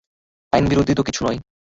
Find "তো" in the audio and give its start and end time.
1.37-1.43